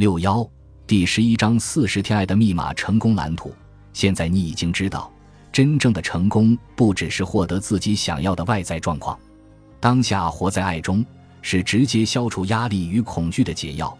[0.00, 0.50] 六幺
[0.86, 3.54] 第十一章四十天爱的密码成功蓝图。
[3.92, 5.12] 现在你已经知道，
[5.52, 9.20] 真正的成功不只是获得自己想要的外在状况。
[9.78, 11.04] 当下活在爱中，
[11.42, 13.94] 是直接消除压力与恐惧的解药，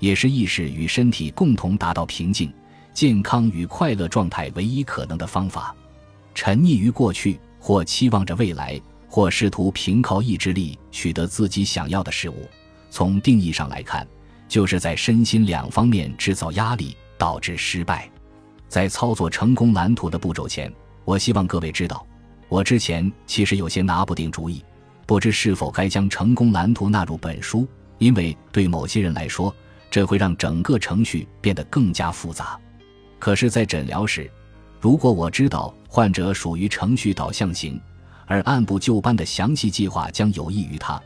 [0.00, 2.52] 也是意识与身体共同达到平静、
[2.92, 5.74] 健康与快乐状态唯一可能的方法。
[6.34, 8.78] 沉溺于过去，或期望着未来，
[9.08, 12.46] 或试图凭靠意志力取得自己想要的事物，
[12.90, 14.06] 从定义上来看。
[14.48, 18.10] 就是在身心两方面制造压力，导致失败。
[18.68, 20.72] 在操作成功蓝图的步骤前，
[21.04, 22.04] 我希望各位知道，
[22.48, 24.64] 我之前其实有些拿不定主意，
[25.06, 27.66] 不知是否该将成功蓝图纳入本书，
[27.98, 29.54] 因为对某些人来说，
[29.90, 32.58] 这会让整个程序变得更加复杂。
[33.18, 34.30] 可是，在诊疗时，
[34.80, 37.80] 如果我知道患者属于程序导向型，
[38.26, 41.00] 而按部就班的详细计划将有益于他。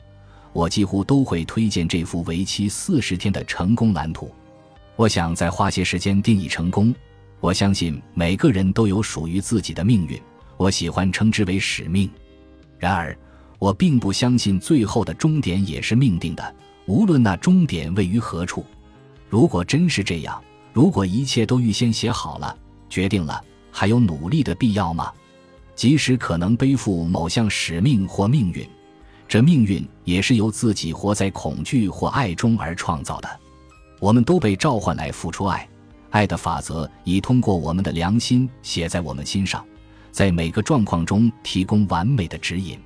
[0.52, 4.30] 我几乎都会推荐这幅为期四十天的成功蓝图。
[4.97, 6.95] 我想再花些时间定义成功。
[7.41, 10.21] 我相信每个人都有属于自己的命运，
[10.57, 12.09] 我喜欢称之为使命。
[12.79, 13.16] 然而，
[13.59, 16.54] 我并不相信最后的终点也是命定的，
[16.87, 18.65] 无论那终点位于何处。
[19.29, 20.41] 如果真是这样，
[20.73, 22.57] 如果一切都预先写好了、
[22.88, 25.13] 决定了，还有努力的必要吗？
[25.74, 28.65] 即使可能背负某项使命或命运。
[29.33, 33.41] 这命运也是由自己活在恐惧或爱中而创造的。
[33.99, 35.66] 我们都被召唤来付出爱，
[36.11, 39.65] 爱的法则已通过我们的良心写在我们心上，
[40.10, 42.79] 在每个状况中提供完美的指引。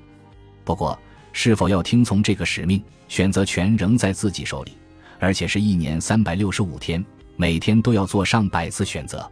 [0.62, 0.96] 不过，
[1.32, 4.70] 是否要听从这个使命，选择权仍在自己手里，
[5.18, 9.28] 而且是一年三百六十五天，每天都要做上百次选择。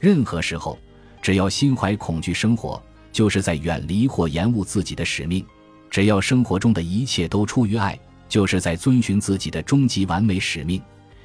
[0.00, 0.78] 任何时候，
[1.20, 5.44] 只要心怀恐惧生活，就是在远离或延误自己的使命。
[5.90, 7.98] 只要生活中的一切都出于爱，
[8.28, 10.80] 就是在遵循自己的终极完美使命。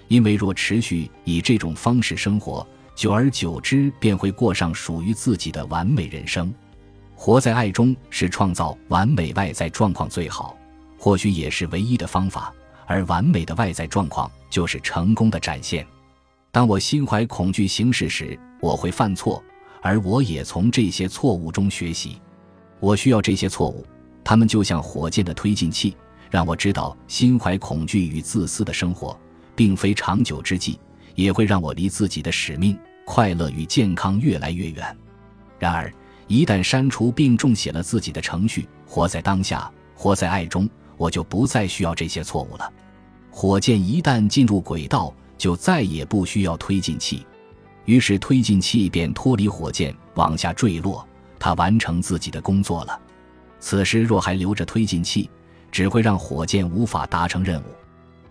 [0.07, 6.53] 因为若持续以这种方式生活，久而久之便会过上属于自己的完美人生。
[7.15, 10.57] 活在爱中是创造完美外在状况最好，
[10.97, 12.53] 或许也是唯一的方法。
[12.87, 15.87] 而完美的外在状况就是成功的展现。
[16.51, 19.41] 当我心怀恐惧行事时，我会犯错，
[19.81, 22.17] 而我也从这些错误中学习。
[22.81, 23.85] 我需要这些错误。
[24.23, 25.95] 他们就像火箭的推进器，
[26.29, 29.19] 让我知道心怀恐惧与自私的生活
[29.55, 30.79] 并非长久之计，
[31.15, 34.97] 也会让我离自己的使命、快乐与健康越来越远。
[35.59, 35.91] 然而，
[36.27, 42.71] 一旦删除并重写了自己的程序，活在当下，活在爱中，我就不再需要这些错误了。
[43.29, 47.25] 火箭一旦进入轨道，就再也不需要推进器，
[47.85, 51.05] 于是推进器便脱离火箭往下坠落，
[51.37, 52.99] 它完成自己的工作了。
[53.61, 55.29] 此时若还留着推进器，
[55.71, 57.65] 只会让火箭无法达成任务。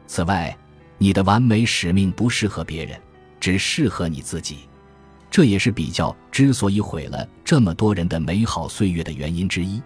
[0.06, 0.54] 此外，
[0.98, 3.00] 你的完美使命不适合别人，
[3.40, 4.68] 只适合你自己。
[5.30, 9.80] 这也是比较之所以毁了这么多人的美好岁月的原因之一。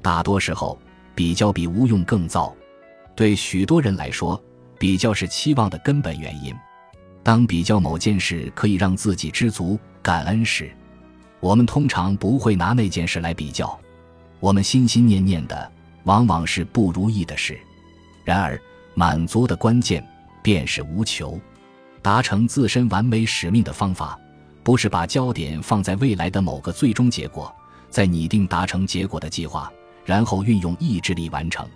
[0.00, 0.80] 大多时候，
[1.14, 2.52] 比较比无用更糟。
[3.14, 4.42] 对许多人来说，
[4.78, 6.54] 比较是期望的根本原因。
[7.22, 10.70] 当比较某件事可以让自己知足感恩时，
[11.40, 13.78] 我们通常不会拿那件事来比较。
[14.40, 15.70] 我们心心念念的
[16.04, 17.58] 往往是不如意的事，
[18.24, 18.60] 然而
[18.94, 20.06] 满足的关键
[20.42, 21.38] 便是无求。
[22.00, 24.18] 达成自身完美使命的方法，
[24.62, 27.52] 不是把焦点放在未来的某个最终结果，
[27.90, 29.70] 在拟定达成结果的计划，
[30.04, 31.66] 然后运用意志力完成。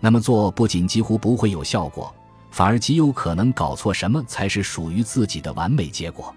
[0.00, 2.12] 那么做不仅几乎不会有效果，
[2.50, 6.34] 反而极有可能搞错什么才是属于自己的完美结果。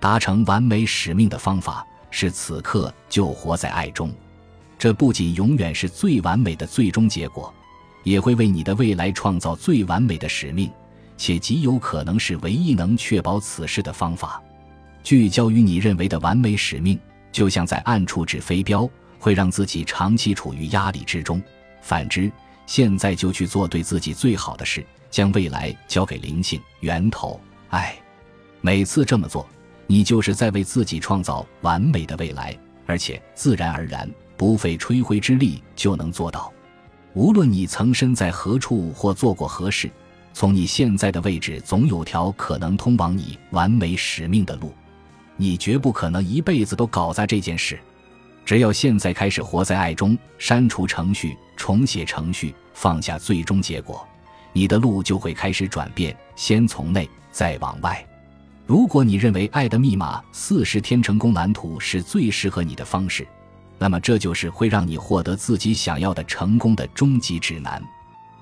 [0.00, 4.12] 达成完美使命的方法是此刻就活在爱中。
[4.78, 7.52] 这不仅永远是最完美的最终结果，
[8.04, 10.70] 也会为你的未来创造最完美的使命，
[11.16, 14.42] 且极有可能是唯一能确保此事的方法。
[15.02, 16.98] 聚焦于你认为的完美使命，
[17.32, 18.88] 就像在暗处指飞镖，
[19.18, 21.42] 会让自己长期处于压力之中。
[21.80, 22.30] 反之，
[22.66, 27.96] 现在就去做对自己最好的事，将未来交给灵性源头哎。
[28.60, 29.48] 每次这么做，
[29.86, 34.10] 你就是在为自己创造完美的未来，而且自然而然。
[34.36, 36.52] 不费吹灰之力就能做到。
[37.14, 39.90] 无论你曾身在何处或做过何事，
[40.34, 44.72] 从你现在的位置总有条可能通往你完美使命的路。
[45.36, 47.78] 你绝不可能一辈子都搞砸这件事。
[48.44, 54.06] 只要现在开始活在爱中，删除程序，重写程序，放下最终结果，
[54.52, 56.16] 你的路就会开始转变。
[56.36, 58.06] 先从内，再往外。
[58.66, 63.26] 如果你认为《爱的密码》四十天成功蓝图是最适合你的方式，
[63.78, 67.82] 那么，这就是会让你获得自己想要的成功的终极指南。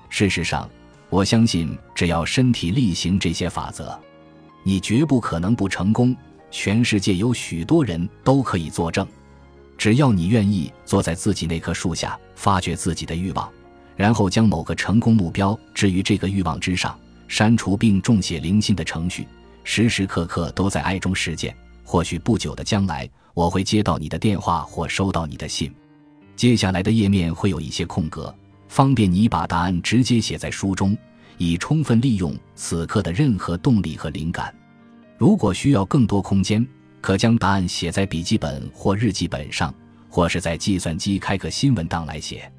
[0.09, 0.69] 事实上，
[1.09, 3.99] 我相信，只要身体力行这些法则，
[4.63, 6.15] 你绝不可能不成功。
[6.51, 9.05] 全世界有许多人都可以作证。
[9.77, 13.51] 只要你愿意坐在自己那棵树下，发掘自己的欲望，
[13.97, 16.97] 然后将某个成功目标置于这个欲望之上，
[17.27, 19.27] 删除并重写灵性的程序，
[19.65, 21.53] 时时刻刻都在爱中实践。
[21.83, 25.71] 或许不久的将来，我会接到你的电话或收到你的信。
[26.35, 28.33] 接下来的页面会有一些空格，
[28.67, 30.97] 方便你把答案直接写在书中，
[31.37, 34.53] 以充分利用此刻的任何动力和灵感。
[35.17, 36.65] 如果需要更多空间，
[37.01, 39.73] 可将答案写在笔记本或日记本上，
[40.09, 42.51] 或是在计算机开个新文档来写。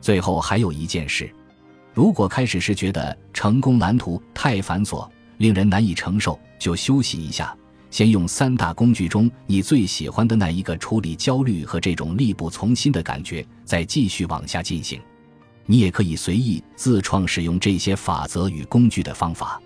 [0.00, 1.32] 最后还有一件事：
[1.94, 5.08] 如果开始时觉得成功蓝图太繁琐，
[5.38, 7.56] 令人难以承受，就休息一下，
[7.90, 15.00] 先用三大工具中你最喜欢的那一个处理焦虑和这种力不从心的感觉，再继续往下进行。
[15.64, 19.60] 你也可以随意自创使用这些法则与工具的方法。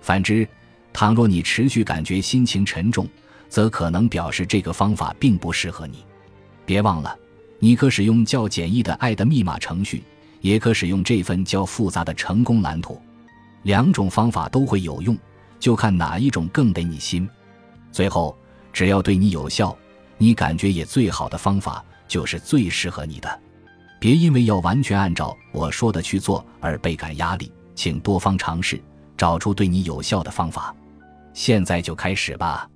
[0.00, 0.48] 反之，
[0.92, 3.06] 倘若你持续感觉心情沉重，
[3.48, 6.04] 则可能表示这个方法并不适合你。
[6.64, 7.16] 别忘了，
[7.58, 10.02] 你可使用较简易的“爱的密码”程序，
[10.40, 13.00] 也可使用这份较复杂的成功蓝图。
[13.62, 15.16] 两种方法都会有用，
[15.60, 17.28] 就看哪一种更得你心。
[17.92, 18.36] 最后，
[18.72, 19.76] 只要对你有效，
[20.18, 23.40] 你感觉也最好的方法，就是最适合你的。
[23.98, 28.80] 别因为要完全按照我说的去做而倍感压力，请多方尝试，
[29.16, 30.74] 找出对你有效的方法。
[31.32, 32.68] 现在就开始吧。